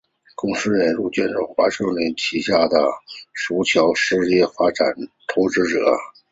[0.33, 2.87] 公司引入福建华侨林文镜旗下公司
[3.53, 5.77] 融侨实业发展为企业投资者。